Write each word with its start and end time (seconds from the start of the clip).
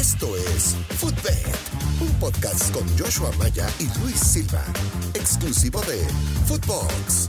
Esto 0.00 0.34
es 0.34 0.76
Footbed, 0.96 1.44
un 2.00 2.08
podcast 2.18 2.72
con 2.72 2.88
Joshua 2.96 3.30
Maya 3.38 3.68
y 3.78 3.84
Luis 4.00 4.16
Silva, 4.16 4.64
exclusivo 5.12 5.78
de 5.82 5.98
Footbox. 6.46 7.28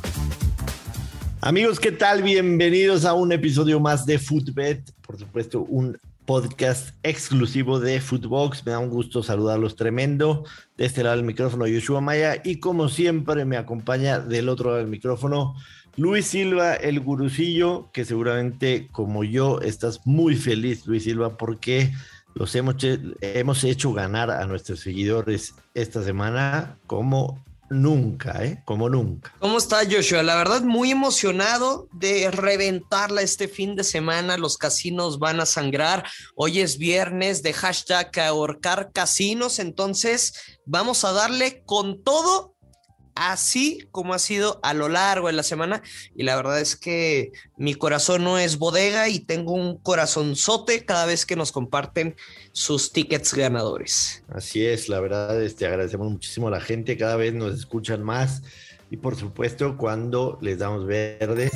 Amigos, 1.41 1.81
¿qué 1.81 1.91
tal? 1.91 2.23
Bienvenidos 2.23 3.03
a 3.03 3.13
un 3.13 3.33
episodio 3.33 3.81
más 3.81 4.05
de 4.05 4.17
Footbed. 4.17 4.79
Por 5.05 5.19
supuesto, 5.19 5.63
un 5.63 5.97
podcast 6.25 6.95
exclusivo 7.03 7.77
de 7.81 7.99
Footbox. 7.99 8.65
Me 8.65 8.71
da 8.71 8.79
un 8.79 8.89
gusto 8.89 9.21
saludarlos 9.21 9.75
tremendo. 9.75 10.45
De 10.77 10.85
este 10.85 11.03
lado 11.03 11.17
del 11.17 11.25
micrófono, 11.25 11.65
Joshua 11.65 11.99
Maya. 11.99 12.41
Y 12.41 12.61
como 12.61 12.87
siempre, 12.87 13.43
me 13.43 13.57
acompaña 13.57 14.19
del 14.19 14.47
otro 14.47 14.69
lado 14.69 14.77
del 14.77 14.87
micrófono, 14.87 15.55
Luis 15.97 16.27
Silva, 16.27 16.75
el 16.75 17.01
gurucillo, 17.01 17.89
que 17.91 18.05
seguramente, 18.05 18.87
como 18.93 19.25
yo, 19.25 19.59
estás 19.59 19.99
muy 20.05 20.37
feliz, 20.37 20.87
Luis 20.87 21.03
Silva, 21.03 21.37
porque 21.37 21.91
los 22.33 22.55
hemos, 22.55 22.75
hemos 23.21 23.63
hecho 23.63 23.93
ganar 23.93 24.31
a 24.31 24.45
nuestros 24.45 24.79
seguidores 24.79 25.53
esta 25.73 26.03
semana 26.03 26.77
como 26.87 27.43
nunca, 27.71 28.43
¿eh? 28.43 28.61
Como 28.65 28.89
nunca. 28.89 29.33
¿Cómo 29.39 29.57
está 29.57 29.79
Joshua? 29.89 30.21
La 30.23 30.35
verdad, 30.35 30.61
muy 30.61 30.91
emocionado 30.91 31.87
de 31.93 32.29
reventarla 32.29 33.21
este 33.21 33.47
fin 33.47 33.75
de 33.75 33.83
semana. 33.83 34.37
Los 34.37 34.57
casinos 34.57 35.19
van 35.19 35.39
a 35.39 35.45
sangrar. 35.45 36.05
Hoy 36.35 36.59
es 36.59 36.77
viernes 36.77 37.41
de 37.43 37.53
hashtag 37.53 38.19
ahorcar 38.19 38.91
casinos. 38.91 39.59
Entonces, 39.59 40.33
vamos 40.65 41.05
a 41.05 41.13
darle 41.13 41.63
con 41.65 42.03
todo 42.03 42.50
así 43.15 43.87
como 43.91 44.13
ha 44.13 44.19
sido 44.19 44.59
a 44.63 44.73
lo 44.73 44.89
largo 44.89 45.27
de 45.27 45.33
la 45.33 45.43
semana. 45.43 45.81
Y 46.15 46.23
la 46.23 46.35
verdad 46.35 46.59
es 46.59 46.75
que 46.75 47.31
mi 47.57 47.75
corazón 47.75 48.23
no 48.23 48.37
es 48.37 48.57
bodega 48.57 49.09
y 49.09 49.19
tengo 49.19 49.53
un 49.53 49.77
corazonzote 49.77 50.85
cada 50.85 51.05
vez 51.05 51.25
que 51.25 51.35
nos 51.35 51.51
comparten 51.51 52.15
sus 52.51 52.91
tickets 52.91 53.33
ganadores. 53.33 54.23
Así 54.29 54.65
es, 54.65 54.89
la 54.89 54.99
verdad, 54.99 55.41
este, 55.41 55.65
agradecemos 55.65 56.11
muchísimo 56.11 56.47
a 56.47 56.51
la 56.51 56.61
gente, 56.61 56.97
cada 56.97 57.15
vez 57.15 57.33
nos 57.33 57.53
escuchan 57.55 58.03
más 58.03 58.41
y 58.89 58.97
por 58.97 59.15
supuesto 59.15 59.77
cuando 59.77 60.37
les 60.41 60.59
damos 60.59 60.85
verde 60.85 61.49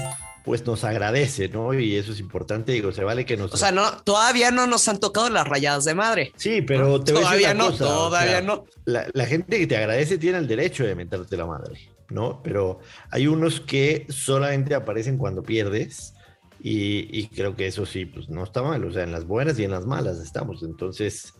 pues 0.46 0.66
nos 0.66 0.84
agradece, 0.84 1.50
¿no? 1.50 1.74
Y 1.74 1.96
eso 1.96 2.12
es 2.12 2.20
importante, 2.20 2.72
digo, 2.72 2.92
se 2.92 3.04
vale 3.04 3.26
que 3.26 3.36
nos... 3.36 3.52
O 3.54 3.58
sea, 3.58 3.72
no, 3.72 3.98
todavía 4.04 4.52
no 4.52 4.68
nos 4.68 4.88
han 4.88 5.00
tocado 5.00 5.30
las 5.30 5.48
rayadas 5.48 5.86
de 5.86 5.96
madre. 5.96 6.32
Sí, 6.36 6.62
pero 6.62 7.04
te 7.04 7.14
voy 7.14 7.24
a 7.24 7.32
decir 7.32 7.56
no, 7.56 7.68
cosa, 7.72 7.86
todavía 7.86 8.42
no. 8.42 8.66
La, 8.86 9.08
la, 9.12 9.26
gente 9.26 9.58
que 9.58 9.66
te 9.66 9.76
agradece 9.76 10.20
tiene 10.20 10.38
el 10.38 10.48
derecho 10.48 10.86
de 10.86 10.94
mentarte 10.94 11.36
la 11.36 11.48
madre, 11.48 11.80
¿no? 12.10 12.42
Pero 12.44 12.80
hay 13.10 13.26
unos 13.26 13.60
que 13.60 14.06
solamente 14.10 14.76
aparecen 14.76 15.18
cuando 15.18 15.42
pierdes 15.42 16.14
y, 16.62 17.08
y 17.12 17.28
creo 17.28 17.56
que 17.56 17.68
eso 17.68 17.86
sí, 17.86 18.06
pues 18.06 18.30
no 18.30 18.44
está 18.44 18.62
mal, 18.62 18.86
o 18.86 18.92
sea, 18.92 19.04
en 19.04 19.12
las 19.12 19.26
buenas 19.26 19.58
y 19.58 19.64
en 19.64 19.72
las 19.72 19.86
malas 19.86 20.20
estamos, 20.20 20.64
entonces 20.64 21.34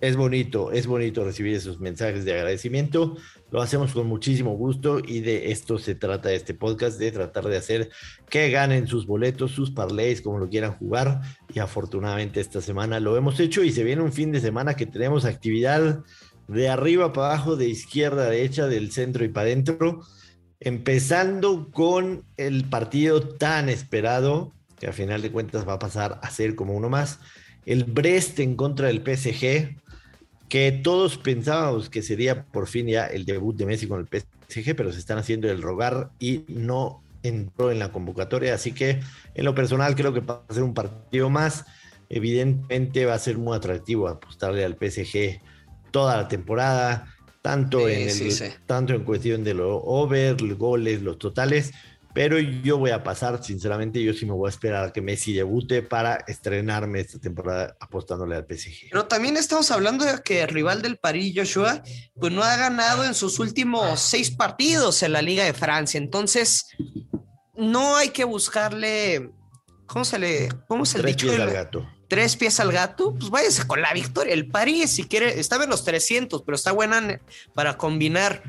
es 0.00 0.16
bonito, 0.16 0.70
es 0.70 0.86
bonito 0.86 1.24
recibir 1.24 1.56
esos 1.56 1.80
mensajes 1.80 2.24
de 2.24 2.34
agradecimiento. 2.34 3.16
Lo 3.50 3.60
hacemos 3.60 3.92
con 3.92 4.06
muchísimo 4.06 4.56
gusto 4.56 5.00
y 5.04 5.20
de 5.20 5.50
esto 5.50 5.78
se 5.78 5.96
trata 5.96 6.32
este 6.32 6.54
podcast, 6.54 6.98
de 7.00 7.10
tratar 7.10 7.48
de 7.48 7.56
hacer 7.56 7.90
que 8.28 8.50
ganen 8.50 8.86
sus 8.86 9.06
boletos, 9.06 9.50
sus 9.50 9.72
parlays, 9.72 10.22
como 10.22 10.38
lo 10.38 10.48
quieran 10.48 10.74
jugar. 10.74 11.22
Y 11.52 11.58
afortunadamente 11.58 12.40
esta 12.40 12.60
semana 12.60 13.00
lo 13.00 13.16
hemos 13.16 13.40
hecho 13.40 13.64
y 13.64 13.72
se 13.72 13.82
viene 13.82 14.02
un 14.02 14.12
fin 14.12 14.30
de 14.30 14.40
semana 14.40 14.74
que 14.74 14.86
tenemos 14.86 15.24
actividad 15.24 16.04
de 16.46 16.68
arriba 16.68 17.12
para 17.12 17.28
abajo, 17.28 17.56
de 17.56 17.68
izquierda 17.68 18.26
a 18.26 18.30
derecha, 18.30 18.68
del 18.68 18.92
centro 18.92 19.24
y 19.24 19.28
para 19.28 19.46
adentro. 19.46 20.02
Empezando 20.60 21.70
con 21.72 22.24
el 22.36 22.64
partido 22.64 23.20
tan 23.20 23.68
esperado, 23.68 24.52
que 24.78 24.86
a 24.86 24.92
final 24.92 25.22
de 25.22 25.32
cuentas 25.32 25.66
va 25.66 25.74
a 25.74 25.78
pasar 25.80 26.20
a 26.22 26.30
ser 26.30 26.54
como 26.54 26.74
uno 26.74 26.88
más, 26.88 27.18
el 27.66 27.84
Brest 27.84 28.38
en 28.38 28.54
contra 28.54 28.86
del 28.86 29.02
PSG 29.02 29.76
que 30.48 30.72
todos 30.72 31.18
pensábamos 31.18 31.90
que 31.90 32.02
sería 32.02 32.44
por 32.44 32.66
fin 32.66 32.86
ya 32.86 33.06
el 33.06 33.24
debut 33.24 33.56
de 33.56 33.66
Messi 33.66 33.86
con 33.86 34.00
el 34.00 34.06
PSG, 34.06 34.74
pero 34.74 34.92
se 34.92 34.98
están 34.98 35.18
haciendo 35.18 35.50
el 35.50 35.62
rogar 35.62 36.10
y 36.18 36.44
no 36.48 37.02
entró 37.22 37.70
en 37.70 37.78
la 37.78 37.92
convocatoria, 37.92 38.54
así 38.54 38.72
que 38.72 39.00
en 39.34 39.44
lo 39.44 39.54
personal 39.54 39.94
creo 39.94 40.12
que 40.12 40.20
va 40.20 40.44
a 40.48 40.54
ser 40.54 40.62
un 40.62 40.74
partido 40.74 41.30
más. 41.30 41.64
Evidentemente 42.08 43.04
va 43.04 43.14
a 43.14 43.18
ser 43.18 43.36
muy 43.36 43.54
atractivo 43.56 44.08
apostarle 44.08 44.64
al 44.64 44.76
PSG 44.76 45.40
toda 45.90 46.16
la 46.16 46.28
temporada, 46.28 47.14
tanto, 47.42 47.88
en, 47.88 48.02
el, 48.02 48.10
sí, 48.10 48.30
sí. 48.30 48.46
tanto 48.66 48.94
en 48.94 49.04
cuestión 49.04 49.44
de 49.44 49.54
los 49.54 49.80
over, 49.84 50.40
los 50.40 50.56
goles, 50.56 51.02
los 51.02 51.18
totales, 51.18 51.72
pero 52.14 52.38
yo 52.38 52.78
voy 52.78 52.90
a 52.90 53.02
pasar, 53.02 53.42
sinceramente, 53.44 54.02
yo 54.02 54.12
sí 54.12 54.26
me 54.26 54.32
voy 54.32 54.48
a 54.48 54.50
esperar 54.50 54.88
a 54.88 54.92
que 54.92 55.00
Messi 55.00 55.34
debute 55.34 55.82
para 55.82 56.16
estrenarme 56.26 57.00
esta 57.00 57.18
temporada 57.18 57.76
apostándole 57.80 58.36
al 58.36 58.46
PSG. 58.46 58.90
Pero 58.90 59.06
también 59.06 59.36
estamos 59.36 59.70
hablando 59.70 60.04
de 60.04 60.20
que 60.22 60.42
el 60.42 60.48
rival 60.48 60.82
del 60.82 60.96
París, 60.96 61.34
Joshua, 61.36 61.82
pues 62.18 62.32
no 62.32 62.42
ha 62.42 62.56
ganado 62.56 63.04
en 63.04 63.14
sus 63.14 63.38
últimos 63.38 64.00
seis 64.00 64.30
partidos 64.30 65.02
en 65.02 65.12
la 65.12 65.22
Liga 65.22 65.44
de 65.44 65.52
Francia. 65.52 65.98
Entonces, 65.98 66.66
no 67.56 67.96
hay 67.96 68.10
que 68.10 68.24
buscarle. 68.24 69.30
¿Cómo 69.86 70.04
se 70.04 70.18
le.? 70.18 70.48
¿Cómo 70.66 70.86
se 70.86 70.98
le 70.98 71.04
Tres 71.04 71.16
pies 71.16 71.40
al 71.40 71.50
gato. 71.50 71.88
Tres 72.08 72.36
pies 72.36 72.58
al 72.60 72.72
gato, 72.72 73.14
pues 73.14 73.30
váyase 73.30 73.66
con 73.66 73.82
la 73.82 73.92
victoria. 73.92 74.32
El 74.32 74.48
París, 74.48 74.92
si 74.92 75.04
quiere, 75.04 75.38
estaba 75.38 75.64
en 75.64 75.70
los 75.70 75.84
300, 75.84 76.42
pero 76.42 76.56
está 76.56 76.72
buena 76.72 77.20
para 77.54 77.76
combinar 77.76 78.42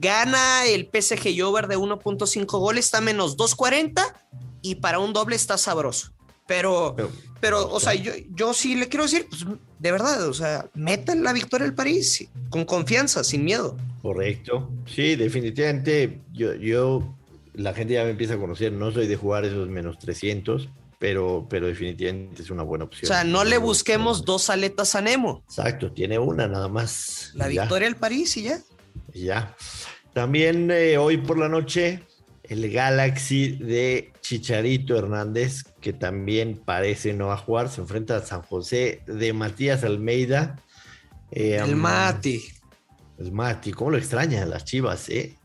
gana 0.00 0.66
el 0.66 0.88
PSG 0.92 1.28
y 1.28 1.42
over 1.42 1.68
de 1.68 1.76
1.5 1.76 2.46
goles, 2.58 2.86
está 2.86 3.00
menos 3.00 3.36
2.40 3.36 4.14
y 4.62 4.76
para 4.76 4.98
un 4.98 5.12
doble 5.12 5.36
está 5.36 5.58
sabroso. 5.58 6.12
Pero, 6.46 6.94
pero, 6.96 7.10
pero 7.40 7.70
o 7.70 7.80
sea, 7.80 7.94
yo, 7.94 8.12
yo 8.30 8.52
sí 8.52 8.74
le 8.74 8.88
quiero 8.88 9.04
decir, 9.04 9.26
pues, 9.28 9.44
de 9.78 9.92
verdad, 9.92 10.28
o 10.28 10.34
sea, 10.34 10.68
metan 10.74 11.22
la 11.22 11.32
victoria 11.32 11.66
al 11.66 11.74
París 11.74 12.28
con 12.50 12.64
confianza, 12.64 13.24
sin 13.24 13.44
miedo. 13.44 13.76
Correcto. 14.02 14.70
Sí, 14.86 15.16
definitivamente, 15.16 16.20
yo, 16.32 16.54
yo, 16.54 17.16
la 17.54 17.72
gente 17.74 17.94
ya 17.94 18.04
me 18.04 18.10
empieza 18.10 18.34
a 18.34 18.38
conocer, 18.38 18.72
no 18.72 18.90
soy 18.90 19.06
de 19.06 19.16
jugar 19.16 19.44
esos 19.44 19.68
menos 19.68 19.98
300, 19.98 20.68
pero, 20.98 21.46
pero 21.50 21.66
definitivamente 21.66 22.42
es 22.42 22.50
una 22.50 22.62
buena 22.62 22.84
opción. 22.84 23.10
O 23.10 23.14
sea, 23.14 23.24
no 23.24 23.42
le 23.42 23.58
busquemos 23.58 24.24
dos 24.24 24.50
aletas 24.50 24.94
a 24.94 25.00
Nemo. 25.00 25.42
Exacto, 25.48 25.90
tiene 25.90 26.18
una 26.18 26.46
nada 26.46 26.68
más. 26.68 27.32
La 27.34 27.48
victoria 27.48 27.88
al 27.88 27.96
París 27.96 28.36
y 28.36 28.42
ya. 28.42 28.60
Ya. 29.14 29.54
También 30.12 30.70
eh, 30.70 30.98
hoy 30.98 31.16
por 31.16 31.38
la 31.38 31.48
noche, 31.48 32.02
el 32.42 32.70
Galaxy 32.70 33.56
de 33.56 34.12
Chicharito 34.20 34.96
Hernández, 34.96 35.64
que 35.80 35.92
también 35.92 36.60
parece 36.64 37.12
no 37.14 37.28
va 37.28 37.34
a 37.34 37.38
jugar, 37.38 37.68
se 37.68 37.80
enfrenta 37.80 38.16
a 38.16 38.22
San 38.22 38.42
José 38.42 39.02
de 39.06 39.32
Matías 39.32 39.84
Almeida. 39.84 40.60
Eh, 41.30 41.56
el 41.56 41.76
Mati. 41.76 42.42
El 43.18 43.32
Mati, 43.32 43.72
¿cómo 43.72 43.92
lo 43.92 43.98
extraña 43.98 44.44
las 44.44 44.64
chivas, 44.64 45.08
eh? 45.08 45.36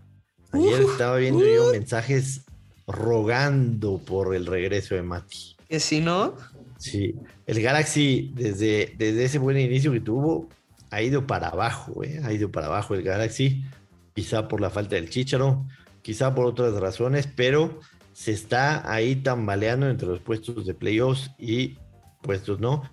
Ayer 0.52 0.84
uh, 0.84 0.92
estaba 0.92 1.18
viendo 1.18 1.40
uh. 1.40 1.56
yo 1.56 1.72
mensajes 1.72 2.42
rogando 2.88 4.00
por 4.00 4.36
el 4.36 4.46
regreso 4.46 4.96
de 4.96 5.04
Mati. 5.04 5.56
¿Que 5.70 5.80
si 5.80 6.00
no? 6.00 6.36
Sí, 6.78 7.16
el 7.46 7.62
Galaxy 7.62 8.32
desde, 8.36 8.94
desde 8.98 9.26
ese 9.26 9.40
buen 9.40 9.58
inicio 9.58 9.92
que 9.92 10.00
tuvo 10.00 10.50
ha 10.92 11.02
ido 11.02 11.28
para 11.28 11.50
abajo, 11.50 12.04
¿eh? 12.04 12.22
ha 12.24 12.32
ido 12.34 12.52
para 12.52 12.68
abajo 12.68 12.96
el 12.96 13.04
Galaxy, 13.04 13.66
quizá 14.14 14.48
por 14.48 14.62
la 14.62 14.70
falta 14.70 14.96
del 14.96 15.10
Chicharo, 15.10 15.66
quizá 16.02 16.34
por 16.34 16.46
otras 16.46 16.74
razones, 16.74 17.28
pero 17.28 17.80
se 18.14 18.32
está 18.32 18.92
ahí 18.92 19.18
tambaleando 19.18 19.90
entre 19.90 20.08
los 20.08 20.20
puestos 20.20 20.66
de 20.66 20.74
playoffs 20.74 21.32
y 21.38 21.78
puestos 22.22 22.60
no. 22.60 22.84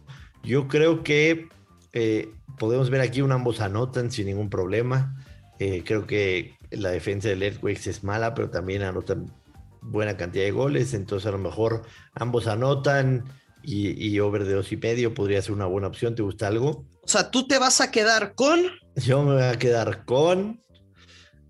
Yo 0.43 0.69
creo 0.69 1.03
que 1.03 1.49
eh, 1.93 2.31
podemos 2.59 2.91
ver 2.91 3.01
aquí 3.01 3.23
un 3.23 3.33
ambos 3.33 3.61
anotan 3.61 4.11
sin 4.11 4.27
ningún 4.27 4.51
problema. 4.51 5.17
Eh, 5.59 5.83
creo 5.85 6.07
que 6.07 6.57
la 6.71 6.91
defensa 6.91 7.29
del 7.29 7.43
Earthquakes 7.43 7.89
es 7.89 8.05
mala, 8.05 8.35
pero 8.35 8.51
también 8.51 8.83
anotan 8.83 9.33
buena 9.81 10.17
cantidad 10.17 10.45
de 10.45 10.51
goles, 10.51 10.95
entonces 10.95 11.27
a 11.27 11.31
lo 11.31 11.39
mejor 11.39 11.83
ambos 12.15 12.47
anotan 12.47 13.25
y, 13.63 13.91
y 14.07 14.19
over 14.21 14.45
de 14.45 14.55
dos 14.55 14.73
y 14.73 14.77
medio 14.77 15.15
podría 15.15 15.41
ser 15.41 15.53
una 15.53 15.67
buena 15.67 15.89
opción. 15.89 16.15
¿Te 16.15 16.23
gusta 16.23 16.49
algo? 16.49 16.85
O 17.05 17.09
sea, 17.09 17.31
tú 17.31 17.47
te 17.47 17.59
vas 17.59 17.81
a 17.81 17.91
quedar 17.91 18.35
con. 18.35 18.63
Yo 18.97 19.23
me 19.23 19.35
voy 19.35 19.43
a 19.43 19.59
quedar 19.59 20.05
con. 20.05 20.63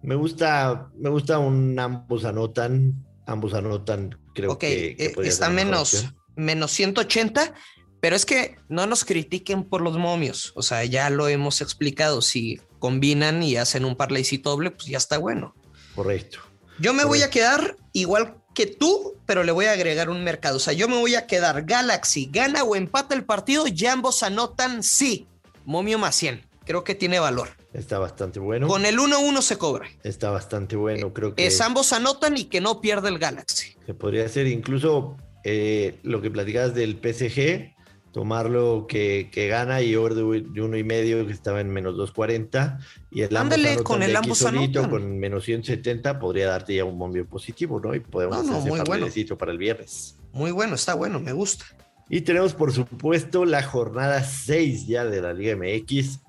Me 0.03 0.15
gusta, 0.15 0.89
me 0.97 1.09
gusta 1.11 1.39
un 1.39 1.79
ambos 1.79 2.25
anotan. 2.25 3.05
Ambos 3.27 3.55
anotan, 3.55 4.19
creo 4.35 4.53
okay, 4.53 4.97
que, 4.97 5.12
que 5.12 5.29
está 5.29 5.49
menos, 5.49 6.12
menos 6.37 6.73
180, 6.73 7.55
pero 8.01 8.17
es 8.17 8.27
que 8.27 8.56
no 8.69 8.87
nos 8.87 9.06
critiquen 9.06 9.65
por 9.65 9.81
los 9.81 9.97
momios. 9.97 10.53
O 10.56 10.62
sea, 10.62 10.85
ya 10.85 11.09
lo 11.09 11.29
hemos 11.29 11.62
explicado. 11.62 12.21
Si 12.21 12.61
combinan 12.79 13.43
y 13.43 13.57
hacen 13.57 13.87
un 13.87 13.97
parlaycito 13.97 14.50
doble, 14.50 14.73
pues 14.73 14.89
ya 14.89 14.99
está 14.99 15.17
bueno. 15.17 15.55
Correcto. 15.95 16.41
Yo 16.79 16.93
me 16.93 17.05
Correcto. 17.05 17.09
voy 17.09 17.23
a 17.23 17.31
quedar 17.31 17.77
igual 17.95 18.43
que 18.55 18.67
tú, 18.67 19.15
pero 19.25 19.43
le 19.43 19.53
voy 19.53 19.67
a 19.67 19.73
agregar 19.73 20.11
un 20.11 20.23
mercado. 20.23 20.57
O 20.57 20.61
sea, 20.61 20.75
yo 20.75 20.87
me 20.89 20.97
voy 20.97 21.15
a 21.15 21.27
quedar 21.27 21.65
Galaxy, 21.65 22.29
gana 22.31 22.62
o 22.62 22.77
empata 22.77 23.15
el 23.15 23.25
partido 23.25 23.65
y 23.67 23.87
ambos 23.87 24.23
anotan 24.23 24.83
sí. 24.83 25.29
Momio 25.64 25.99
más 25.99 26.14
100. 26.16 26.43
Creo 26.64 26.82
que 26.82 26.94
tiene 26.94 27.19
valor. 27.19 27.49
Está 27.72 27.99
bastante 27.99 28.40
bueno. 28.40 28.69
Con 28.69 28.87
el 28.87 28.99
1-1 28.99 29.43
se 29.43 29.58
cobra. 29.58 29.88
Está 30.02 30.31
bastante 30.31 30.76
bueno, 30.76 31.12
creo 31.12 31.34
que. 31.34 31.46
Es 31.46 31.61
ambos 31.61 31.93
anotan 31.93 32.37
y 32.37 32.44
que 32.44 32.61
no 32.61 32.81
pierde 32.81 33.08
el 33.08 33.19
Galaxy. 33.19 33.76
Se 33.84 33.94
podría 33.94 34.25
hacer 34.25 34.46
incluso 34.46 35.16
eh, 35.44 35.99
lo 36.02 36.22
que 36.22 36.31
platicabas 36.31 36.75
del 36.75 36.94
PSG. 36.94 37.75
tomarlo 38.12 38.87
que, 38.87 39.28
que 39.32 39.49
gana 39.49 39.82
y 39.82 39.96
over 39.96 40.14
de, 40.14 40.22
uno 40.22 40.76
y 40.76 40.84
medio 40.84 41.26
que 41.26 41.32
estaba 41.32 41.61
en 41.61 41.69
menos 41.69 41.96
240 41.96 42.78
y 43.11 43.22
el 43.22 43.37
ambos 43.37 43.58
con 43.82 44.05
el 44.05 44.14
ambos 44.14 44.38
solito, 44.38 44.88
con 44.88 45.19
menos 45.19 45.44
170 45.44 46.20
podría 46.20 46.46
darte 46.46 46.76
ya 46.76 46.84
un 46.84 46.96
bombio 46.96 47.26
positivo, 47.26 47.81
¿no? 47.81 47.93
Y 47.93 47.99
podemos 47.99 48.46
no, 48.46 48.56
hacer 48.56 49.02
ese 49.02 49.34
para 49.34 49.50
el 49.50 49.58
viernes. 49.58 50.16
Muy 50.32 50.52
bueno, 50.52 50.76
está 50.76 50.94
bueno, 50.94 51.19
me 51.19 51.32
gusta. 51.32 51.64
Y 52.09 52.21
tenemos 52.23 52.55
por 52.55 52.73
supuesto 52.73 53.45
la 53.45 53.62
jornada 53.62 54.23
6 54.23 54.87
ya 54.87 55.05
de 55.05 55.23
la 55.23 55.33
Liga 55.33 55.56
MX 55.56 56.21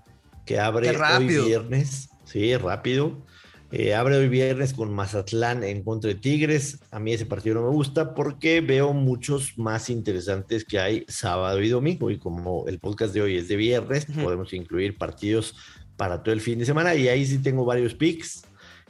que 0.45 0.59
abre 0.59 0.89
hoy 0.89 1.27
viernes, 1.27 2.09
sí, 2.23 2.55
rápido. 2.55 3.25
Eh, 3.71 3.95
abre 3.95 4.15
hoy 4.15 4.29
viernes 4.29 4.73
con 4.73 4.93
Mazatlán 4.93 5.63
en 5.63 5.83
contra 5.83 6.09
de 6.09 6.15
Tigres. 6.15 6.79
A 6.91 6.99
mí 6.99 7.13
ese 7.13 7.25
partido 7.25 7.55
no 7.55 7.63
me 7.63 7.73
gusta 7.73 8.13
porque 8.13 8.61
veo 8.61 8.93
muchos 8.93 9.57
más 9.57 9.89
interesantes 9.89 10.63
que 10.63 10.79
hay 10.79 11.05
sábado 11.07 11.61
y 11.61 11.69
domingo. 11.69 12.11
Y 12.11 12.19
como 12.19 12.67
el 12.67 12.79
podcast 12.79 13.13
de 13.13 13.21
hoy 13.21 13.35
es 13.37 13.47
de 13.47 13.55
viernes, 13.55 14.05
podemos 14.23 14.53
incluir 14.53 14.97
partidos 14.97 15.55
para 15.97 16.21
todo 16.21 16.33
el 16.33 16.41
fin 16.41 16.59
de 16.59 16.65
semana. 16.65 16.93
Y 16.95 17.07
ahí 17.07 17.25
sí 17.25 17.39
tengo 17.39 17.65
varios 17.65 17.95
picks. 17.95 18.43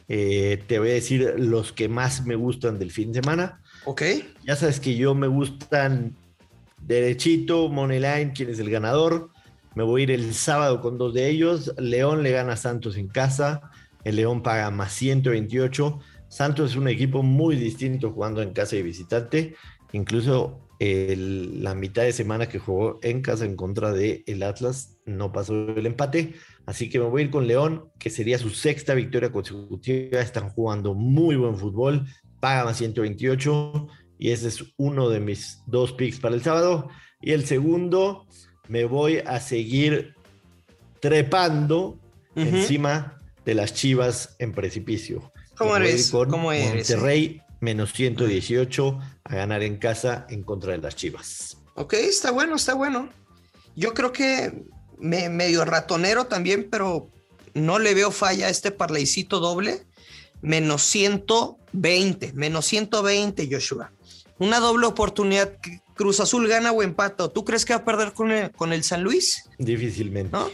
Eh, 0.08 0.62
te 0.68 0.78
voy 0.78 0.90
a 0.90 0.94
decir 0.94 1.34
los 1.38 1.72
que 1.72 1.88
más 1.88 2.26
me 2.26 2.36
gustan 2.36 2.78
del 2.78 2.92
fin 2.92 3.12
de 3.12 3.22
semana. 3.22 3.62
Ok. 3.86 4.04
Ya 4.44 4.56
sabes 4.56 4.80
que 4.80 4.96
yo 4.96 5.16
me 5.16 5.28
gustan 5.28 6.16
derechito, 6.86 7.70
Moneyline, 7.70 8.32
quién 8.32 8.50
es 8.50 8.60
el 8.60 8.70
ganador. 8.70 9.32
Me 9.76 9.84
voy 9.84 10.02
a 10.02 10.04
ir 10.04 10.12
el 10.12 10.34
sábado 10.34 10.80
con 10.82 10.98
dos 10.98 11.14
de 11.14 11.30
ellos. 11.30 11.74
León 11.78 12.24
le 12.24 12.32
gana 12.32 12.54
a 12.54 12.58
Santos 12.58 12.96
en 12.96 13.08
casa. 13.08 13.70
El 14.04 14.16
León 14.18 14.42
paga 14.42 14.72
más 14.72 14.94
128. 14.94 16.00
Santos 16.30 16.72
es 16.72 16.78
un 16.78 16.88
equipo 16.88 17.24
muy 17.24 17.56
distinto 17.56 18.12
jugando 18.12 18.42
en 18.42 18.54
casa 18.54 18.76
y 18.76 18.84
visitante. 18.84 19.56
Incluso 19.92 20.62
la 20.80 21.74
mitad 21.74 22.04
de 22.04 22.12
semana 22.12 22.48
que 22.48 22.60
jugó 22.60 23.00
en 23.02 23.22
casa 23.22 23.46
en 23.46 23.56
contra 23.56 23.92
de 23.92 24.24
el 24.28 24.44
Atlas 24.44 24.98
no 25.06 25.32
pasó 25.32 25.54
el 25.54 25.86
empate. 25.86 26.36
Así 26.66 26.90
que 26.90 27.00
me 27.00 27.06
voy 27.06 27.22
a 27.22 27.26
ir 27.26 27.32
con 27.32 27.48
León, 27.48 27.90
que 28.00 28.10
sería 28.10 28.38
su 28.38 28.50
sexta 28.50 28.94
victoria 28.94 29.32
consecutiva. 29.32 30.20
Están 30.20 30.50
jugando 30.50 30.94
muy 30.94 31.36
buen 31.36 31.58
fútbol. 31.58 32.06
Paga 32.40 32.66
más 32.66 32.78
128. 32.78 33.88
Y 34.18 34.32
ese 34.32 34.48
es 34.48 34.64
uno 34.78 35.10
de 35.10 35.20
mis 35.20 35.60
dos 35.66 35.94
picks 35.94 36.20
para 36.20 36.36
el 36.36 36.44
sábado. 36.44 36.90
Y 37.22 37.32
el 37.32 37.46
segundo, 37.46 38.26
me 38.68 38.86
voy 38.86 39.20
a 39.26 39.40
seguir 39.40 40.16
trepando 41.00 42.00
encima 42.36 43.22
de 43.46 43.54
las 43.56 43.74
Chivas 43.74 44.36
en 44.40 44.52
precipicio. 44.54 45.32
¿Cómo 45.58 45.76
eres? 45.78 46.12
¿Cómo 46.12 46.52
eres? 46.52 46.90
Monterrey 46.90 47.42
menos 47.62 47.94
118 47.94 49.00
a 49.24 49.36
ganar 49.36 49.64
en 49.64 49.78
casa 49.78 50.26
en 50.30 50.44
contra 50.44 50.74
de 50.74 50.80
las 50.80 50.96
Chivas. 50.96 51.58
Ok, 51.76 51.94
está 51.94 52.32
bueno, 52.32 52.56
está 52.56 52.74
bueno. 52.74 53.10
Yo 53.76 53.94
creo 53.94 54.12
que 54.12 54.66
me, 54.98 55.30
medio 55.30 55.66
ratonero 55.66 56.26
también, 56.26 56.70
pero 56.70 57.10
no 57.54 57.80
le 57.80 57.94
veo 57.94 58.12
falla 58.12 58.48
a 58.48 58.50
este 58.50 58.72
parlaycito 58.72 59.40
doble. 59.40 59.86
Menos 60.42 60.84
120, 60.84 62.34
menos 62.34 62.66
120, 62.66 63.50
Joshua. 63.52 63.92
Una 64.38 64.60
doble 64.60 64.88
oportunidad. 64.88 65.54
Cruz 65.96 66.20
Azul 66.20 66.48
gana 66.48 66.72
o 66.72 66.84
empata. 66.84 67.30
¿Tú 67.30 67.46
crees 67.46 67.64
que 67.66 67.74
va 67.74 67.80
a 67.80 67.86
perder 67.86 68.14
con 68.14 68.32
el, 68.32 68.52
con 68.52 68.74
el 68.74 68.84
San 68.84 69.04
Luis? 69.04 69.50
Difícilmente. 69.58 70.32
¿No? 70.32 70.50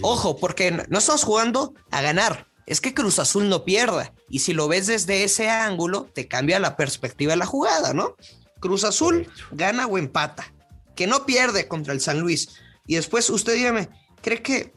Ojo, 0.00 0.38
porque 0.38 0.70
no 0.70 0.98
estamos 0.98 1.24
jugando 1.24 1.74
a 1.90 2.00
ganar. 2.00 2.48
Es 2.66 2.80
que 2.80 2.94
Cruz 2.94 3.18
Azul 3.18 3.48
no 3.48 3.64
pierda. 3.64 4.12
Y 4.28 4.40
si 4.40 4.52
lo 4.52 4.68
ves 4.68 4.86
desde 4.86 5.24
ese 5.24 5.48
ángulo, 5.48 6.08
te 6.14 6.28
cambia 6.28 6.58
la 6.58 6.76
perspectiva 6.76 7.32
de 7.32 7.38
la 7.38 7.46
jugada, 7.46 7.94
¿no? 7.94 8.16
Cruz 8.60 8.84
Azul 8.84 9.28
gana 9.52 9.86
o 9.86 9.98
empata. 9.98 10.52
Que 10.94 11.06
no 11.06 11.24
pierde 11.24 11.68
contra 11.68 11.92
el 11.92 12.00
San 12.00 12.20
Luis. 12.20 12.48
Y 12.86 12.96
después 12.96 13.30
usted 13.30 13.54
dígame, 13.54 13.88
¿cree 14.20 14.42
que 14.42 14.72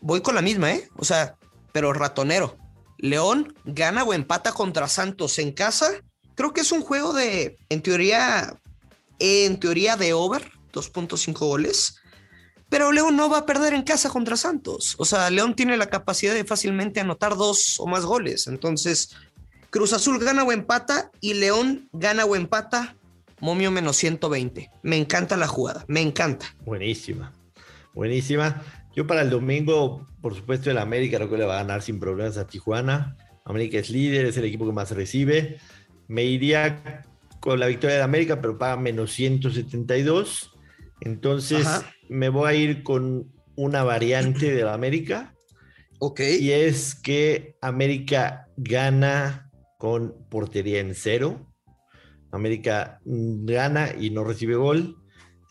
voy 0.00 0.20
con 0.20 0.34
la 0.34 0.42
misma, 0.42 0.72
eh? 0.72 0.88
O 0.96 1.04
sea, 1.04 1.36
pero 1.72 1.92
ratonero. 1.92 2.56
León 3.04 3.54
gana 3.66 4.02
o 4.02 4.14
empata 4.14 4.52
contra 4.52 4.88
Santos 4.88 5.38
en 5.38 5.52
casa. 5.52 5.90
Creo 6.36 6.54
que 6.54 6.62
es 6.62 6.72
un 6.72 6.80
juego 6.80 7.12
de, 7.12 7.58
en 7.68 7.82
teoría, 7.82 8.58
en 9.18 9.60
teoría 9.60 9.98
de 9.98 10.14
over, 10.14 10.50
2.5 10.72 11.38
goles. 11.38 11.96
Pero 12.70 12.92
León 12.92 13.14
no 13.14 13.28
va 13.28 13.38
a 13.38 13.46
perder 13.46 13.74
en 13.74 13.82
casa 13.82 14.08
contra 14.08 14.38
Santos. 14.38 14.94
O 14.96 15.04
sea, 15.04 15.28
León 15.28 15.54
tiene 15.54 15.76
la 15.76 15.90
capacidad 15.90 16.32
de 16.32 16.46
fácilmente 16.46 16.98
anotar 16.98 17.36
dos 17.36 17.78
o 17.78 17.86
más 17.86 18.06
goles. 18.06 18.46
Entonces, 18.46 19.14
Cruz 19.68 19.92
Azul 19.92 20.18
gana 20.18 20.42
o 20.42 20.50
empata 20.50 21.10
y 21.20 21.34
León 21.34 21.90
gana 21.92 22.24
o 22.24 22.34
empata. 22.36 22.96
Momio 23.38 23.70
menos 23.70 23.98
120. 23.98 24.70
Me 24.82 24.96
encanta 24.96 25.36
la 25.36 25.46
jugada, 25.46 25.84
me 25.88 26.00
encanta. 26.00 26.56
Buenísima, 26.64 27.34
buenísima. 27.92 28.62
Yo 28.96 29.06
para 29.06 29.22
el 29.22 29.30
domingo, 29.30 30.06
por 30.20 30.34
supuesto, 30.34 30.70
el 30.70 30.78
América 30.78 31.16
creo 31.16 31.30
que 31.30 31.38
le 31.38 31.44
va 31.44 31.54
a 31.54 31.62
ganar 31.62 31.82
sin 31.82 31.98
problemas 31.98 32.36
a 32.36 32.46
Tijuana. 32.46 33.16
América 33.44 33.78
es 33.78 33.90
líder, 33.90 34.26
es 34.26 34.36
el 34.36 34.44
equipo 34.44 34.66
que 34.66 34.72
más 34.72 34.90
recibe. 34.92 35.58
Me 36.06 36.24
iría 36.24 37.02
con 37.40 37.58
la 37.58 37.66
victoria 37.66 37.96
de 37.96 38.02
América, 38.02 38.40
pero 38.40 38.56
paga 38.56 38.76
menos 38.76 39.12
172. 39.12 40.52
Entonces, 41.00 41.66
me 42.08 42.28
voy 42.28 42.50
a 42.50 42.54
ir 42.54 42.82
con 42.82 43.32
una 43.56 43.82
variante 43.82 44.54
de 44.54 44.62
la 44.62 44.74
América. 44.74 45.34
Ok. 45.98 46.20
Y 46.40 46.52
es 46.52 46.94
que 46.94 47.56
América 47.60 48.48
gana 48.56 49.50
con 49.78 50.14
portería 50.30 50.80
en 50.80 50.94
cero. 50.94 51.52
América 52.30 53.00
gana 53.04 53.90
y 53.98 54.10
no 54.10 54.24
recibe 54.24 54.54
gol. 54.54 55.03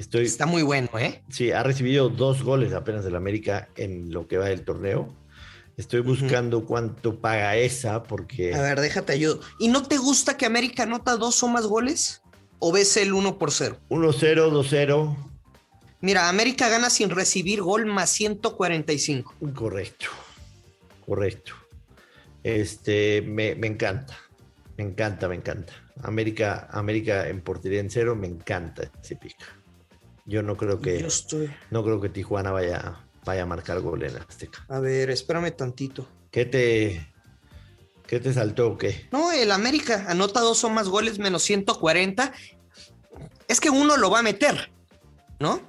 Estoy, 0.03 0.25
Está 0.25 0.45
muy 0.45 0.63
bueno, 0.63 0.89
¿eh? 0.99 1.23
Sí, 1.29 1.51
ha 1.51 1.63
recibido 1.63 2.09
dos 2.09 2.43
goles 2.43 2.73
apenas 2.73 3.05
del 3.05 3.15
América 3.15 3.69
en 3.77 4.11
lo 4.11 4.27
que 4.27 4.37
va 4.37 4.47
del 4.47 4.65
torneo. 4.65 5.15
Estoy 5.77 6.01
buscando 6.01 6.65
cuánto 6.65 7.21
paga 7.21 7.55
esa 7.55 8.03
porque... 8.03 8.53
A 8.53 8.61
ver, 8.61 8.81
déjate 8.81 9.13
ayudo. 9.13 9.39
¿Y 9.59 9.69
no 9.69 9.83
te 9.83 9.97
gusta 9.97 10.35
que 10.35 10.45
América 10.45 10.83
anota 10.83 11.15
dos 11.15 11.41
o 11.41 11.47
más 11.47 11.67
goles? 11.67 12.21
¿O 12.59 12.73
ves 12.73 12.97
el 12.97 13.13
1 13.13 13.39
por 13.39 13.51
0? 13.51 13.77
1-0, 13.87 14.51
2-0. 14.51 15.15
Mira, 16.01 16.27
América 16.27 16.67
gana 16.67 16.89
sin 16.89 17.09
recibir 17.09 17.61
gol 17.61 17.85
más 17.85 18.09
145. 18.09 19.35
Correcto, 19.55 20.07
correcto. 21.05 21.53
Este, 22.43 23.21
me, 23.21 23.51
encanta, 23.51 24.17
me 24.75 24.83
encanta, 24.83 25.29
me 25.29 25.35
encanta. 25.35 25.71
América, 26.01 26.67
América 26.71 27.29
en 27.29 27.39
portería 27.39 27.79
en 27.79 27.89
cero, 27.89 28.17
me 28.17 28.27
encanta 28.27 28.91
ese 29.01 29.15
pica. 29.15 29.62
Yo 30.25 30.41
no 30.41 30.55
creo 30.55 30.79
que, 30.79 31.05
no 31.69 31.83
creo 31.83 31.99
que 31.99 32.09
Tijuana 32.09 32.51
vaya, 32.51 32.99
vaya 33.25 33.43
a 33.43 33.45
marcar 33.45 33.81
gol 33.81 34.03
en 34.03 34.17
Azteca. 34.17 34.65
A 34.69 34.79
ver, 34.79 35.09
espérame 35.09 35.51
tantito. 35.51 36.07
¿Qué 36.31 36.45
te, 36.45 37.07
qué 38.07 38.19
te 38.19 38.33
saltó 38.33 38.69
o 38.69 38.77
qué? 38.77 39.07
No, 39.11 39.31
el 39.31 39.51
América 39.51 40.05
anota 40.07 40.39
dos 40.39 40.63
o 40.63 40.69
más 40.69 40.87
goles 40.87 41.19
menos 41.19 41.43
140. 41.43 42.33
Es 43.47 43.59
que 43.59 43.69
uno 43.69 43.97
lo 43.97 44.09
va 44.09 44.19
a 44.19 44.23
meter, 44.23 44.71
¿no? 45.39 45.61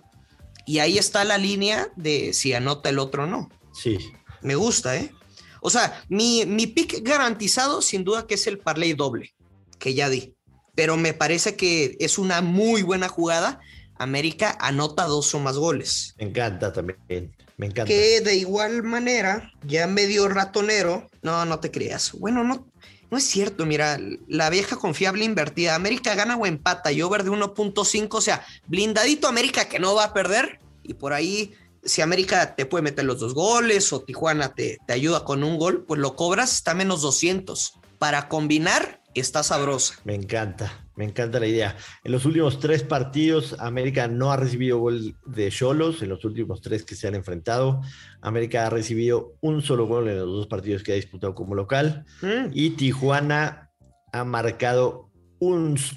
Y 0.67 0.79
ahí 0.79 0.99
está 0.99 1.25
la 1.25 1.37
línea 1.37 1.89
de 1.97 2.33
si 2.33 2.55
anota 2.55 2.89
el 2.89 2.99
otro 2.99 3.25
o 3.25 3.27
no. 3.27 3.51
Sí. 3.73 3.99
Me 4.41 4.55
gusta, 4.55 4.97
¿eh? 4.97 5.13
O 5.61 5.71
sea, 5.71 6.03
mi, 6.09 6.45
mi 6.47 6.67
pick 6.67 7.03
garantizado 7.03 7.83
sin 7.83 8.05
duda 8.05 8.27
que 8.27 8.35
es 8.35 8.47
el 8.47 8.59
parlay 8.59 8.93
doble, 8.93 9.35
que 9.79 9.95
ya 9.95 10.09
di. 10.09 10.35
Pero 10.75 10.97
me 10.97 11.15
parece 11.15 11.57
que 11.57 11.97
es 12.01 12.19
una 12.19 12.41
muy 12.43 12.83
buena 12.83 13.09
jugada. 13.09 13.61
América 13.97 14.57
anota 14.61 15.05
dos 15.05 15.35
o 15.35 15.41
más 15.41 15.57
goles. 15.57 16.15
Me 16.19 16.27
encanta 16.27 16.73
también. 16.73 17.35
Me 17.57 17.67
encanta. 17.67 17.85
Que 17.85 18.21
de 18.21 18.35
igual 18.37 18.83
manera, 18.83 19.53
ya 19.67 19.87
medio 19.87 20.29
ratonero. 20.29 21.09
No, 21.23 21.45
no 21.45 21.61
te 21.61 21.71
creas. 21.71 22.13
Bueno, 22.13 22.43
no, 22.43 22.67
no 23.11 23.19
es 23.19 23.25
cierto, 23.25 23.65
mira, 23.65 23.99
la 24.27 24.51
vieja 24.51 24.77
confiable 24.77 25.25
invertida. 25.25 25.75
América 25.75 26.15
gana 26.15 26.37
o 26.37 26.47
empata 26.47 26.91
y 26.91 27.03
over 27.03 27.23
de 27.23 27.31
1.5, 27.31 28.09
o 28.11 28.21
sea, 28.21 28.45
blindadito 28.67 29.29
América 29.29 29.69
que 29.69 29.79
no 29.79 29.95
va 29.95 30.05
a 30.05 30.13
perder. 30.13 30.59
Y 30.83 30.95
por 30.95 31.13
ahí, 31.13 31.55
si 31.85 32.03
América 32.03 32.57
te 32.57 32.67
puede 32.67 32.83
meter 32.83 33.05
los 33.05 33.21
dos 33.21 33.35
goles 33.35 33.93
o 33.93 34.01
Tijuana 34.01 34.55
te, 34.55 34.79
te 34.87 34.93
ayuda 34.93 35.25
con 35.25 35.45
un 35.45 35.59
gol, 35.59 35.85
pues 35.87 36.01
lo 36.01 36.17
cobras, 36.17 36.55
está 36.55 36.75
menos 36.75 37.03
200. 37.03 37.75
Para 37.99 38.29
combinar, 38.29 39.01
está 39.21 39.43
sabrosa. 39.43 39.95
Me 40.05 40.15
encanta. 40.15 40.87
Me 40.97 41.05
encanta 41.05 41.41
la 41.41 41.47
idea. 41.47 41.77
En 42.05 42.13
los 42.13 42.25
últimos 42.25 42.61
tres 42.61 42.83
partidos, 42.83 43.57
América 43.59 44.07
no 44.07 44.31
ha 44.31 44.37
recibido 44.37 44.79
gol 44.79 45.17
de 45.27 45.51
Cholos, 45.51 46.03
en 46.03 46.09
los 46.09 46.25
últimos 46.25 46.61
tres 46.61 46.85
que 46.85 46.95
se 46.95 47.09
han 47.09 47.15
enfrentado. 47.15 47.81
América 48.21 48.67
ha 48.67 48.71
recibido 48.71 49.35
un 49.41 49.63
solo 49.63 49.87
gol 49.87 50.09
en 50.09 50.19
los 50.19 50.29
dos 50.29 50.47
partidos 50.47 50.83
que 50.83 50.93
ha 50.93 50.97
disputado 50.97 51.35
como 51.35 51.55
local. 51.55 52.05
Mm. 52.23 52.51
Y 52.53 52.71
Tijuana 52.71 53.71
ha 54.13 54.25
marcado 54.25 55.11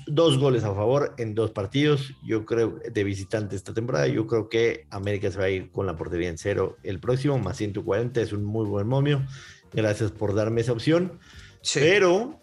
dos 0.08 0.38
goles 0.38 0.64
a 0.64 0.74
favor 0.74 1.14
en 1.18 1.36
dos 1.36 1.52
partidos. 1.52 2.14
Yo 2.26 2.46
creo, 2.46 2.80
de 2.92 3.04
visitante 3.04 3.56
esta 3.56 3.74
temporada, 3.74 4.08
yo 4.08 4.28
creo 4.28 4.50
que 4.50 4.88
América 4.90 5.32
se 5.32 5.38
va 5.38 5.46
a 5.46 5.50
ir 5.50 5.72
con 5.72 5.86
la 5.86 5.96
portería 5.96 6.30
en 6.30 6.38
cero 6.38 6.78
el 6.84 7.00
próximo, 7.00 7.38
más 7.38 7.58
140. 7.58 8.22
Es 8.22 8.34
un 8.34 8.44
muy 8.44 8.66
buen 8.66 8.88
momio. 8.88 9.26
Gracias 9.74 10.12
por 10.12 10.34
darme 10.34 10.62
esa 10.62 10.74
opción. 10.74 11.20
Pero 11.74 12.40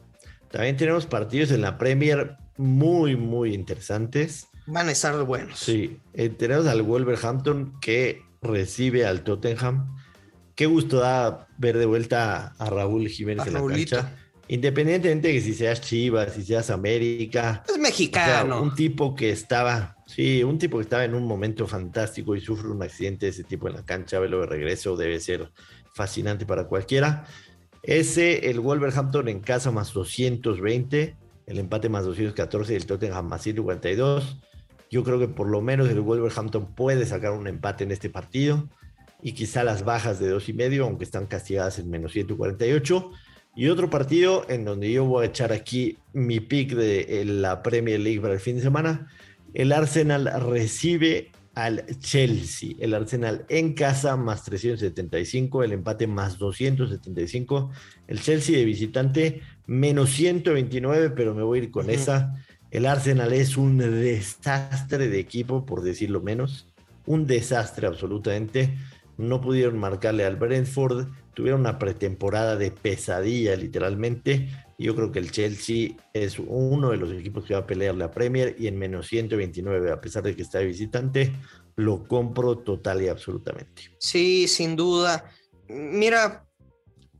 también 0.54 0.76
tenemos 0.76 1.04
partidos 1.06 1.50
en 1.50 1.62
la 1.62 1.76
Premier 1.78 2.36
muy, 2.56 3.16
muy 3.16 3.54
interesantes. 3.54 4.46
Van 4.66 4.86
a 4.86 4.92
estar 4.92 5.20
buenos. 5.24 5.58
Sí, 5.58 5.98
eh, 6.12 6.28
tenemos 6.28 6.68
al 6.68 6.82
Wolverhampton 6.82 7.80
que 7.80 8.22
recibe 8.40 9.04
al 9.04 9.24
Tottenham. 9.24 9.96
Qué 10.54 10.66
gusto 10.66 11.00
da 11.00 11.48
ver 11.58 11.76
de 11.76 11.86
vuelta 11.86 12.54
a 12.56 12.70
Raúl 12.70 13.08
Jiménez 13.08 13.48
en 13.48 13.54
la 13.54 13.66
cancha. 13.66 14.16
Independientemente 14.46 15.26
de 15.26 15.34
que 15.34 15.40
si 15.40 15.54
seas 15.54 15.80
Chivas, 15.80 16.34
si 16.34 16.44
seas 16.44 16.70
América. 16.70 17.64
Es 17.68 17.76
mexicano. 17.76 18.62
un 18.62 18.76
tipo 18.76 19.16
que 19.16 19.30
estaba, 19.30 19.96
sí, 20.06 20.44
un 20.44 20.60
tipo 20.60 20.76
que 20.76 20.84
estaba 20.84 21.04
en 21.04 21.16
un 21.16 21.26
momento 21.26 21.66
fantástico 21.66 22.36
y 22.36 22.40
sufre 22.40 22.68
un 22.68 22.80
accidente 22.80 23.26
de 23.26 23.30
ese 23.30 23.42
tipo 23.42 23.66
en 23.66 23.74
la 23.74 23.84
cancha, 23.84 24.20
verlo 24.20 24.42
de 24.42 24.46
regreso 24.46 24.96
debe 24.96 25.18
ser 25.18 25.50
fascinante 25.96 26.46
para 26.46 26.68
cualquiera. 26.68 27.26
Ese, 27.84 28.48
el 28.48 28.60
Wolverhampton 28.60 29.28
en 29.28 29.40
casa 29.40 29.70
más 29.70 29.92
220, 29.92 31.16
el 31.46 31.58
empate 31.58 31.90
más 31.90 32.06
214 32.06 32.72
y 32.72 32.76
el 32.76 32.86
Tottenham 32.86 33.28
más 33.28 33.42
142. 33.42 34.40
Yo 34.90 35.04
creo 35.04 35.18
que 35.18 35.28
por 35.28 35.48
lo 35.48 35.60
menos 35.60 35.90
el 35.90 36.00
Wolverhampton 36.00 36.74
puede 36.74 37.04
sacar 37.04 37.32
un 37.32 37.46
empate 37.46 37.84
en 37.84 37.90
este 37.90 38.08
partido 38.08 38.68
y 39.22 39.32
quizá 39.32 39.64
las 39.64 39.84
bajas 39.84 40.18
de 40.18 40.30
dos 40.30 40.48
y 40.48 40.54
medio, 40.54 40.84
aunque 40.84 41.04
están 41.04 41.26
castigadas 41.26 41.78
en 41.78 41.90
menos 41.90 42.12
148. 42.12 43.10
Y 43.54 43.68
otro 43.68 43.90
partido 43.90 44.46
en 44.48 44.64
donde 44.64 44.90
yo 44.90 45.04
voy 45.04 45.24
a 45.26 45.28
echar 45.28 45.52
aquí 45.52 45.98
mi 46.14 46.40
pick 46.40 46.74
de 46.74 47.24
la 47.26 47.62
Premier 47.62 48.00
League 48.00 48.20
para 48.20 48.34
el 48.34 48.40
fin 48.40 48.56
de 48.56 48.62
semana. 48.62 49.08
El 49.52 49.72
Arsenal 49.72 50.30
recibe 50.50 51.32
al 51.54 51.84
Chelsea. 51.98 52.74
El 52.80 52.94
Arsenal 52.94 53.44
en 53.48 53.74
casa 53.74 54.16
más 54.16 54.44
375, 54.44 55.62
el 55.62 55.72
empate 55.72 56.06
más 56.06 56.38
275. 56.38 57.70
El 58.08 58.20
Chelsea 58.20 58.56
de 58.56 58.64
visitante 58.64 59.42
menos 59.66 60.10
129, 60.10 61.10
pero 61.10 61.34
me 61.34 61.42
voy 61.42 61.60
a 61.60 61.62
ir 61.64 61.70
con 61.70 61.90
esa. 61.90 62.34
El 62.70 62.86
Arsenal 62.86 63.32
es 63.32 63.56
un 63.56 63.78
desastre 63.78 65.08
de 65.08 65.20
equipo, 65.20 65.64
por 65.64 65.82
decirlo 65.82 66.20
menos. 66.20 66.66
Un 67.06 67.26
desastre 67.26 67.86
absolutamente. 67.86 68.76
No 69.16 69.40
pudieron 69.40 69.78
marcarle 69.78 70.24
al 70.24 70.36
Brentford. 70.36 71.06
Tuvieron 71.34 71.60
una 71.60 71.78
pretemporada 71.78 72.56
de 72.56 72.70
pesadilla, 72.72 73.54
literalmente. 73.54 74.48
Yo 74.78 74.94
creo 74.94 75.12
que 75.12 75.18
el 75.18 75.30
Chelsea 75.30 75.90
es 76.12 76.38
uno 76.38 76.90
de 76.90 76.96
los 76.96 77.12
equipos 77.12 77.44
que 77.44 77.54
va 77.54 77.60
a 77.60 77.66
pelear 77.66 77.94
la 77.94 78.10
Premier 78.10 78.56
y 78.58 78.66
en 78.66 78.78
menos 78.78 79.06
129, 79.08 79.92
a 79.92 80.00
pesar 80.00 80.22
de 80.22 80.34
que 80.34 80.42
está 80.42 80.58
de 80.58 80.66
visitante, 80.66 81.32
lo 81.76 82.06
compro 82.06 82.58
total 82.58 83.02
y 83.02 83.08
absolutamente. 83.08 83.90
Sí, 83.98 84.48
sin 84.48 84.76
duda. 84.76 85.30
Mira, 85.68 86.46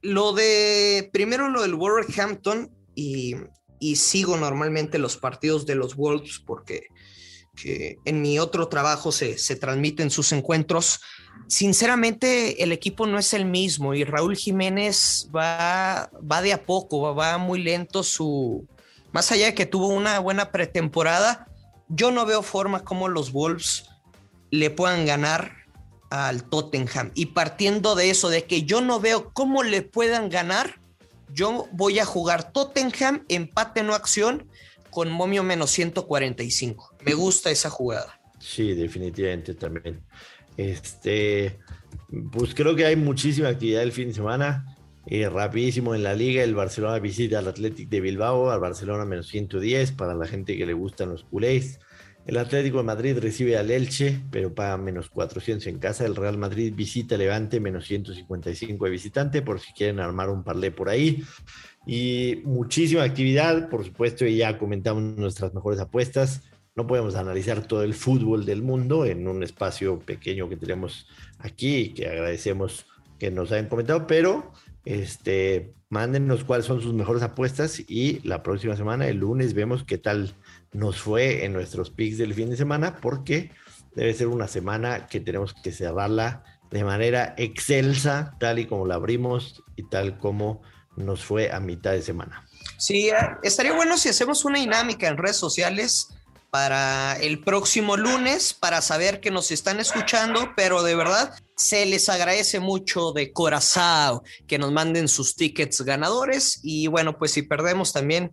lo 0.03 0.33
de, 0.33 1.09
primero 1.13 1.49
lo 1.49 1.63
del 1.63 1.75
Wolverhampton 1.75 2.71
y, 2.95 3.37
y 3.79 3.97
sigo 3.97 4.37
normalmente 4.37 4.99
los 4.99 5.17
partidos 5.17 5.67
de 5.67 5.75
los 5.75 5.97
Wolves 5.97 6.43
porque 6.45 6.89
que 7.55 7.99
en 8.05 8.23
mi 8.23 8.39
otro 8.39 8.69
trabajo 8.69 9.13
se, 9.13 9.39
se 9.39 9.57
transmiten 9.57 10.11
sus 10.11 10.33
encuentros 10.33 11.01
sinceramente 11.47 12.63
el 12.63 12.73
equipo 12.73 13.07
no 13.07 13.19
es 13.19 13.35
el 13.35 13.45
mismo 13.45 13.95
y 13.95 14.05
Raúl 14.05 14.37
Jiménez 14.37 15.29
va, 15.35 16.11
va 16.31 16.43
de 16.43 16.53
a 16.53 16.65
poco, 16.65 17.15
va, 17.15 17.39
muy 17.39 17.63
lento 17.63 18.03
su... 18.03 18.67
Más 19.13 19.31
allá 19.31 19.47
de 19.47 19.55
que 19.55 19.67
tuvo 19.67 19.89
una 19.89 20.19
buena 20.19 20.51
pretemporada, 20.51 21.47
yo 21.89 22.11
no 22.11 22.27
veo 22.27 22.43
forma 22.43 22.83
como 22.83 23.09
los 23.09 23.31
Wolves 23.31 23.85
le 24.51 24.71
puedan 24.71 25.07
ganar 25.07 25.53
al 26.11 26.45
Tottenham. 26.45 27.13
Y 27.15 27.27
partiendo 27.27 27.95
de 27.95 28.11
eso, 28.11 28.29
de 28.29 28.45
que 28.45 28.65
yo 28.65 28.81
no 28.81 28.99
veo 28.99 29.33
cómo 29.33 29.63
le 29.63 29.83
puedan 29.83 30.29
ganar, 30.31 30.81
yo 31.33 31.69
voy 31.73 32.01
a 32.01 32.05
jugar 32.05 32.53
Tottenham, 32.53 33.25
empate 33.29 33.85
no 33.85 33.95
acción, 33.95 34.49
con 34.91 35.13
momio 35.13 35.45
menos 35.45 35.71
145. 35.71 36.94
Me 37.05 37.15
gusta 37.15 37.51
esa 37.51 37.71
jugada. 37.71 38.21
Sí, 38.39 38.75
definitivamente 38.75 39.55
también. 39.55 40.03
Este, 40.57 41.59
pues 42.33 42.55
creo 42.55 42.77
que 42.77 42.87
hay 42.87 42.97
muchísima 42.97 43.49
actividad 43.49 43.83
el 43.83 43.93
fin 43.93 44.09
de 44.09 44.15
semana. 44.15 44.77
Eh, 45.07 45.29
rapidísimo 45.29 45.95
en 45.95 46.03
la 46.03 46.15
liga, 46.15 46.43
el 46.43 46.55
Barcelona 46.55 46.99
visita 46.99 47.39
al 47.39 47.49
Athletic 47.49 47.89
de 47.91 48.01
Bilbao, 48.01 48.51
al 48.51 48.61
Barcelona 48.61 49.05
menos 49.05 49.29
110 49.29 49.93
para 49.93 50.15
la 50.15 50.27
gente 50.27 50.57
que 50.57 50.65
le 50.65 50.73
gustan 50.73 51.11
los 51.11 51.25
culés. 51.25 51.79
El 52.27 52.39
Atlético 52.39 52.79
de 52.79 52.85
Madrid 52.85 53.19
recibe 53.19 53.59
al 53.59 53.71
Elche, 53.71 54.19
pero 54.31 54.55
paga 54.55 54.79
menos 54.79 55.11
400 55.11 55.67
en 55.67 55.79
casa. 55.79 56.07
El 56.07 56.17
Real 56.17 56.39
Madrid 56.39 56.73
visita 56.75 57.19
Levante, 57.19 57.61
menos 57.61 57.87
155 57.87 58.87
de 58.87 58.91
visitante, 58.91 59.43
por 59.43 59.61
si 59.61 59.75
quieren 59.75 60.01
armar 60.01 60.31
un 60.31 60.43
parlé 60.43 60.71
por 60.71 60.89
ahí. 60.89 61.23
Y 61.87 62.41
muchísima 62.45 63.03
actividad, 63.03 63.69
por 63.69 63.85
supuesto, 63.85 64.25
y 64.25 64.39
ya 64.39 64.57
comentamos 64.57 65.03
nuestras 65.19 65.53
mejores 65.53 65.81
apuestas 65.81 66.41
no 66.75 66.87
podemos 66.87 67.14
analizar 67.14 67.66
todo 67.66 67.83
el 67.83 67.95
fútbol 67.95 68.45
del 68.45 68.62
mundo 68.62 69.04
en 69.04 69.28
un 69.28 69.43
espacio 69.43 70.00
pequeño 70.00 70.49
que 70.49 70.57
tenemos 70.57 71.07
aquí 71.38 71.76
y 71.76 71.95
que 71.95 72.09
agradecemos 72.09 72.87
que 73.19 73.31
nos 73.31 73.52
hayan 73.52 73.69
comentado, 73.69 74.07
pero 74.07 74.52
este, 74.85 75.75
mándenos 75.88 76.45
cuáles 76.45 76.66
son 76.66 76.83
sus 76.83 76.93
mejores 76.93 77.23
apuestas 77.23 77.81
y 77.87 78.21
la 78.26 78.43
próxima 78.43 78.76
semana, 78.76 79.07
el 79.07 79.19
lunes, 79.19 79.54
vemos 79.54 79.85
qué 79.85 79.99
tal 79.99 80.35
nos 80.73 81.00
fue 81.00 81.45
en 81.45 81.52
nuestros 81.52 81.90
picks 81.90 82.19
del 82.19 82.35
fin 82.35 82.50
de 82.50 82.57
semana, 82.57 82.97
porque 83.00 83.52
debe 83.95 84.12
ser 84.12 84.26
una 84.26 84.49
semana 84.49 85.07
que 85.07 85.21
tenemos 85.21 85.54
que 85.54 85.71
cerrarla 85.71 86.43
de 86.73 86.83
manera 86.83 87.35
excelsa, 87.38 88.35
tal 88.40 88.59
y 88.59 88.66
como 88.66 88.85
la 88.87 88.97
abrimos 88.97 89.62
y 89.76 89.85
tal 89.85 90.19
como 90.19 90.62
nos 90.97 91.25
fue 91.25 91.52
a 91.52 91.61
mitad 91.61 91.93
de 91.93 92.02
semana. 92.02 92.45
Sí, 92.78 93.09
eh, 93.09 93.14
estaría 93.45 93.75
bueno 93.75 93.97
si 93.97 94.09
hacemos 94.09 94.45
una 94.45 94.59
dinámica 94.59 95.07
en 95.07 95.16
redes 95.16 95.37
sociales 95.37 96.09
para 96.55 97.15
el 97.15 97.41
próximo 97.41 97.97
lunes 97.97 98.55
para 98.55 98.81
saber 98.81 99.19
que 99.19 99.33
nos 99.33 99.51
están 99.51 99.81
escuchando, 99.81 100.53
pero 100.55 100.85
de 100.85 100.95
verdad 100.95 101.35
se 101.57 101.85
les 101.85 102.09
agradece 102.09 102.61
mucho 102.61 103.11
de 103.11 103.33
corazón 103.33 104.21
que 104.47 104.57
nos 104.57 104.71
manden 104.71 105.09
sus 105.09 105.35
tickets 105.35 105.81
ganadores 105.81 106.61
y 106.63 106.87
bueno, 106.87 107.19
pues 107.19 107.33
si 107.33 107.43
perdemos 107.43 107.93
también 107.93 108.31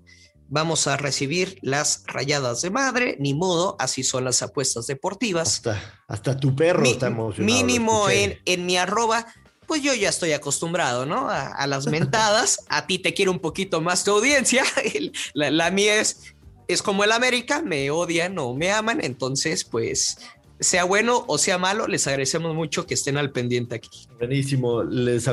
vamos 0.50 0.86
a 0.86 0.98
recibir 0.98 1.58
las 1.64 2.04
rayadas 2.06 2.62
de 2.62 2.70
madre, 2.70 3.18
ni 3.20 3.34
modo, 3.34 3.76
así 3.80 4.04
son 4.04 4.26
las 4.26 4.44
apuestas 4.44 4.86
deportivas. 4.86 5.60
Hasta, 6.08 6.38
tu 6.38 6.56
perro 6.56 6.86
está 6.86 7.08
emocionado. 7.08 7.44
Mínimo 7.44 8.08
en, 8.08 8.40
en 8.46 8.68
mi 8.68 8.78
arroba 8.78 9.26
pues 9.66 9.82
yo 9.82 9.96
ya 9.96 10.10
estoy 10.10 10.34
acostumbrado, 10.34 11.08
¿no? 11.08 11.28
A, 11.28 11.66
las 11.66 11.88
mentadas. 11.88 12.66
A 12.70 12.86
ti 12.86 13.00
te 13.00 13.16
quiero 13.16 13.32
un 13.32 13.40
poquito 13.40 13.82
más 13.82 14.04
tu 14.04 14.12
audiencia. 14.12 14.64
la, 15.34 15.50
la, 15.50 15.72
mía 15.72 16.02
es 16.02 16.36
es 16.74 16.82
como 16.82 17.04
el 17.04 17.12
América, 17.12 17.62
me 17.62 17.90
odian 17.92 18.38
o 18.40 18.54
me 18.54 18.72
aman, 18.72 19.00
entonces 19.04 19.64
pues 19.64 20.18
sea 20.60 20.84
bueno 20.84 21.26
o 21.28 21.38
sea 21.38 21.58
malo, 21.58 21.88
les 21.88 22.08
agradecemos 22.08 22.54
mucho 22.56 22.86
que 22.86 22.94
estén 22.94 23.18
al 23.18 23.32
pendiente 23.32 23.76
aquí. 23.76 24.08
Buenísimo, 24.20 24.84
les 24.84 25.28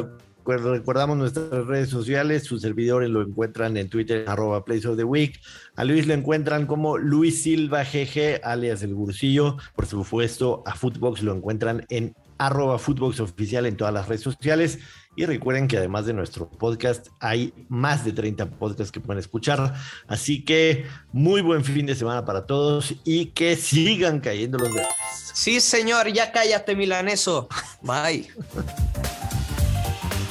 recordamos 0.47 1.19
nuestras 1.19 1.67
redes 1.67 1.91
sociales, 1.91 2.45
sus 2.45 2.63
servidores 2.63 3.11
lo 3.11 3.21
encuentran 3.21 3.77
en 3.77 3.91
Twitter, 3.91 4.25
arroba 4.27 4.65
Place 4.65 4.89
of 4.89 4.97
the 4.97 5.05
Week. 5.05 5.39
A 5.77 5.85
Luis 5.85 6.07
lo 6.07 6.15
encuentran 6.15 6.67
como 6.67 6.97
Luis 6.97 7.43
Silva 7.43 7.85
GG, 7.85 8.41
alias 8.43 8.83
El 8.83 8.95
Bursillo. 8.95 9.59
Por 9.77 9.87
supuesto, 9.87 10.63
a 10.65 10.75
Footbox 10.75 11.23
lo 11.23 11.35
encuentran 11.35 11.85
en 11.91 12.15
arroba 12.39 12.79
Footbox 12.79 13.21
Oficial 13.21 13.67
en 13.67 13.77
todas 13.77 13.93
las 13.93 14.09
redes 14.09 14.23
sociales. 14.23 14.79
Y 15.17 15.27
recuerden 15.27 15.67
que 15.67 15.77
además 15.77 16.07
de 16.07 16.13
nuestro 16.13 16.49
podcast, 16.49 17.09
hay 17.19 17.53
más 17.69 18.05
de 18.05 18.13
30 18.13 18.51
podcasts 18.51 18.93
que 18.93 19.01
pueden 19.01 19.19
escuchar. 19.19 19.75
Así 20.07 20.45
que 20.45 20.87
muy 21.13 21.41
buen 21.43 21.65
fin 21.65 21.87
de 21.87 21.97
semana 21.97 22.25
para 22.25 22.47
todos 22.47 22.95
y 23.05 23.27
que 23.27 23.57
sigan 23.57 24.21
cayendo 24.21 24.59
los 24.59 24.73
dedos. 24.73 24.89
Sí, 25.35 25.61
señor, 25.61 26.13
ya 26.13 26.31
cállate, 26.31 26.77
milaneso. 26.77 27.49
Bye. 27.83 28.29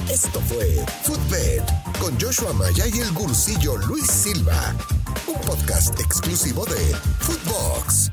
Esto 0.10 0.40
fue 0.40 0.86
Footbed 1.04 1.62
con 2.00 2.18
Joshua 2.20 2.54
Maya 2.54 2.86
y 2.88 3.00
el 3.00 3.12
gursillo 3.12 3.76
Luis 3.76 4.08
Silva, 4.08 4.74
un 5.28 5.42
podcast 5.42 6.00
exclusivo 6.00 6.66
de 6.66 6.96
Footbox. 7.20 8.12